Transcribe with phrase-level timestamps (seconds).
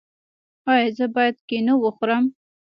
[0.71, 2.25] ایا زه باید کینو وخورم؟